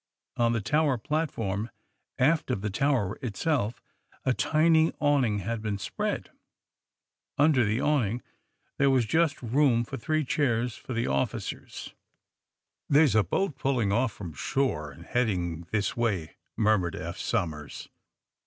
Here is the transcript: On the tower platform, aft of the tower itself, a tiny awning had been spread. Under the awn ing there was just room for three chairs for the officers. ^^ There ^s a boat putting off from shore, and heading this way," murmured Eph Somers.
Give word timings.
On 0.35 0.51
the 0.53 0.61
tower 0.61 0.97
platform, 0.97 1.69
aft 2.17 2.49
of 2.49 2.61
the 2.61 2.71
tower 2.71 3.19
itself, 3.21 3.83
a 4.25 4.33
tiny 4.33 4.91
awning 4.99 5.41
had 5.45 5.61
been 5.61 5.77
spread. 5.77 6.31
Under 7.37 7.63
the 7.63 7.81
awn 7.81 8.07
ing 8.07 8.21
there 8.79 8.89
was 8.89 9.05
just 9.05 9.43
room 9.43 9.83
for 9.83 9.97
three 9.97 10.25
chairs 10.25 10.75
for 10.75 10.93
the 10.93 11.05
officers. 11.05 11.93
^^ 11.93 11.93
There 12.89 13.05
^s 13.05 13.13
a 13.13 13.23
boat 13.23 13.59
putting 13.59 13.91
off 13.91 14.11
from 14.11 14.33
shore, 14.33 14.89
and 14.91 15.05
heading 15.05 15.67
this 15.69 15.95
way," 15.95 16.37
murmured 16.57 16.95
Eph 16.95 17.19
Somers. 17.19 17.87